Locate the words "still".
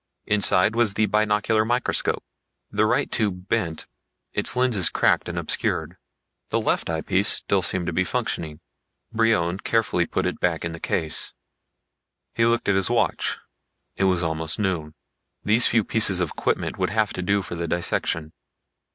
7.29-7.61